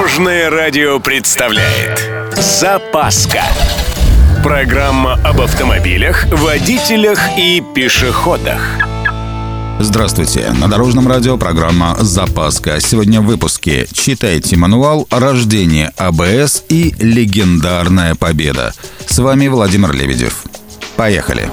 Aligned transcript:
Дорожное 0.00 0.48
радио 0.48 0.98
представляет 0.98 2.10
Запаска 2.34 3.42
Программа 4.42 5.20
об 5.22 5.42
автомобилях, 5.42 6.24
водителях 6.32 7.20
и 7.36 7.62
пешеходах 7.74 8.62
Здравствуйте. 9.78 10.52
На 10.58 10.68
Дорожном 10.68 11.06
радио 11.06 11.36
программа 11.36 11.96
«Запаска». 12.00 12.80
Сегодня 12.80 13.20
в 13.20 13.26
выпуске 13.26 13.86
читайте 13.92 14.56
мануал 14.56 15.06
«Рождение 15.10 15.92
АБС» 15.98 16.64
и 16.70 16.94
«Легендарная 16.98 18.14
победа». 18.14 18.72
С 19.04 19.18
вами 19.18 19.48
Владимир 19.48 19.92
Лебедев. 19.92 20.44
Поехали. 20.96 21.50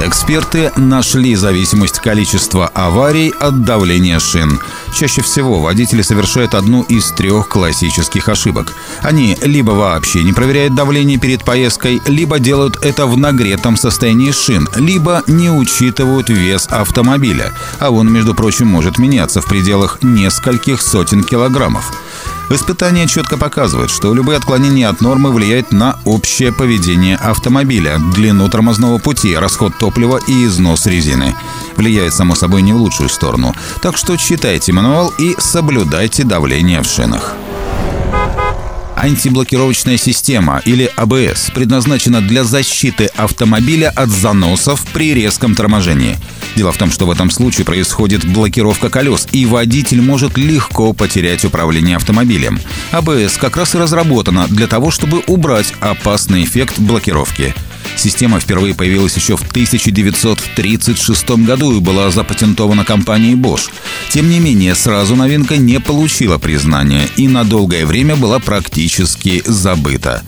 Эксперты 0.00 0.70
нашли 0.76 1.34
зависимость 1.34 1.98
количества 1.98 2.68
аварий 2.68 3.34
от 3.40 3.64
давления 3.64 4.20
шин. 4.20 4.60
Чаще 4.94 5.22
всего 5.22 5.60
водители 5.60 6.02
совершают 6.02 6.54
одну 6.54 6.82
из 6.82 7.10
трех 7.10 7.48
классических 7.48 8.28
ошибок. 8.28 8.74
Они 9.02 9.36
либо 9.42 9.72
вообще 9.72 10.22
не 10.22 10.32
проверяют 10.32 10.76
давление 10.76 11.18
перед 11.18 11.44
поездкой, 11.44 12.00
либо 12.06 12.38
делают 12.38 12.84
это 12.84 13.06
в 13.06 13.16
нагретом 13.16 13.76
состоянии 13.76 14.30
шин, 14.30 14.68
либо 14.76 15.24
не 15.26 15.50
учитывают 15.50 16.28
вес 16.28 16.68
автомобиля. 16.70 17.52
А 17.80 17.90
он, 17.90 18.12
между 18.12 18.34
прочим, 18.34 18.68
может 18.68 18.98
меняться 18.98 19.40
в 19.40 19.46
пределах 19.46 19.98
нескольких 20.02 20.80
сотен 20.80 21.24
килограммов. 21.24 21.92
Испытания 22.50 23.06
четко 23.06 23.36
показывают, 23.36 23.90
что 23.90 24.14
любые 24.14 24.38
отклонения 24.38 24.88
от 24.88 25.00
нормы 25.02 25.30
влияют 25.30 25.70
на 25.70 25.98
общее 26.04 26.50
поведение 26.50 27.16
автомобиля, 27.16 27.98
длину 28.14 28.48
тормозного 28.48 28.98
пути, 28.98 29.36
расход 29.36 29.76
топлива 29.78 30.18
и 30.26 30.46
износ 30.46 30.86
резины. 30.86 31.34
Влияет, 31.76 32.14
само 32.14 32.34
собой, 32.34 32.62
не 32.62 32.72
в 32.72 32.76
лучшую 32.76 33.10
сторону. 33.10 33.54
Так 33.82 33.98
что 33.98 34.16
читайте 34.16 34.72
мануал 34.72 35.12
и 35.18 35.34
соблюдайте 35.38 36.24
давление 36.24 36.82
в 36.82 36.86
шинах. 36.86 37.36
Антиблокировочная 39.00 39.96
система 39.96 40.60
или 40.64 40.90
АБС 40.96 41.52
предназначена 41.54 42.20
для 42.20 42.42
защиты 42.42 43.06
автомобиля 43.16 43.90
от 43.90 44.08
заносов 44.08 44.84
при 44.92 45.14
резком 45.14 45.54
торможении. 45.54 46.16
Дело 46.56 46.72
в 46.72 46.78
том, 46.78 46.90
что 46.90 47.06
в 47.06 47.10
этом 47.12 47.30
случае 47.30 47.64
происходит 47.64 48.24
блокировка 48.24 48.90
колес, 48.90 49.28
и 49.30 49.46
водитель 49.46 50.02
может 50.02 50.36
легко 50.36 50.92
потерять 50.92 51.44
управление 51.44 51.96
автомобилем. 51.96 52.58
АБС 52.90 53.36
как 53.36 53.56
раз 53.56 53.76
и 53.76 53.78
разработана 53.78 54.48
для 54.48 54.66
того, 54.66 54.90
чтобы 54.90 55.22
убрать 55.28 55.72
опасный 55.80 56.42
эффект 56.42 56.80
блокировки. 56.80 57.54
Система 57.98 58.38
впервые 58.38 58.76
появилась 58.76 59.16
еще 59.16 59.36
в 59.36 59.42
1936 59.42 61.30
году 61.30 61.76
и 61.76 61.80
была 61.80 62.12
запатентована 62.12 62.84
компанией 62.84 63.34
Bosch. 63.34 63.70
Тем 64.10 64.30
не 64.30 64.38
менее, 64.38 64.76
сразу 64.76 65.16
новинка 65.16 65.56
не 65.56 65.80
получила 65.80 66.38
признания 66.38 67.08
и 67.16 67.26
на 67.26 67.42
долгое 67.42 67.84
время 67.86 68.14
была 68.14 68.38
практически 68.38 69.42
забыта. 69.44 70.22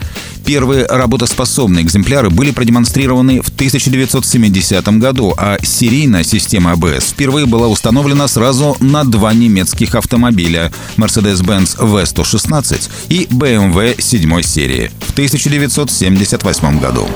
Первые 0.44 0.84
работоспособные 0.84 1.84
экземпляры 1.84 2.28
были 2.28 2.50
продемонстрированы 2.50 3.40
в 3.40 3.50
1970 3.50 4.88
году, 4.98 5.32
а 5.36 5.58
серийная 5.62 6.24
система 6.24 6.72
ABS 6.72 7.12
впервые 7.12 7.46
была 7.46 7.68
установлена 7.68 8.26
сразу 8.26 8.76
на 8.80 9.04
два 9.04 9.32
немецких 9.32 9.94
автомобиля 9.94 10.72
Mercedes-Benz 10.96 11.78
V116 11.78 12.90
и 13.10 13.26
BMW 13.26 14.00
7 14.02 14.42
серии 14.42 14.90
в 15.06 15.12
1978 15.12 16.80
году 16.80 17.08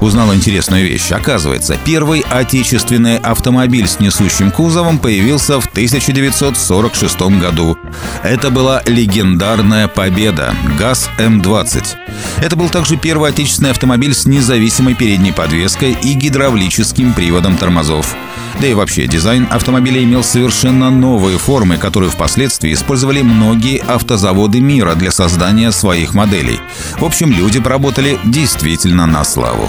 узнал 0.00 0.34
интересную 0.34 0.84
вещь. 0.84 1.12
Оказывается, 1.12 1.76
первый 1.84 2.24
отечественный 2.28 3.18
автомобиль 3.18 3.88
с 3.88 4.00
несущим 4.00 4.50
кузовом 4.50 4.98
появился 4.98 5.60
в 5.60 5.66
1946 5.66 7.20
году. 7.40 7.78
Это 8.22 8.50
была 8.50 8.82
легендарная 8.86 9.88
«Победа» 9.88 10.54
ГАЗ-М20. 10.78 11.84
Это 12.42 12.56
был 12.56 12.68
также 12.68 12.96
первый 12.96 13.30
отечественный 13.30 13.70
автомобиль 13.70 14.14
с 14.14 14.26
независимой 14.26 14.94
передней 14.94 15.32
подвеской 15.32 15.96
и 16.02 16.14
гидравлическим 16.14 17.12
приводом 17.12 17.56
тормозов. 17.56 18.16
Да 18.60 18.66
и 18.66 18.74
вообще, 18.74 19.06
дизайн 19.06 19.46
автомобиля 19.50 20.02
имел 20.02 20.24
совершенно 20.24 20.90
новые 20.90 21.38
формы, 21.38 21.76
которые 21.76 22.10
впоследствии 22.10 22.72
использовали 22.72 23.22
многие 23.22 23.78
автозаводы 23.78 24.60
мира 24.60 24.94
для 24.94 25.12
создания 25.12 25.70
своих 25.70 26.14
моделей. 26.14 26.60
В 26.98 27.04
общем, 27.04 27.30
люди 27.30 27.60
поработали 27.60 28.18
действительно 28.24 29.06
на 29.06 29.24
славу. 29.24 29.68